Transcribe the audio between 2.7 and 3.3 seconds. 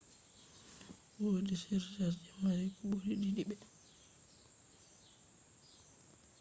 ko buri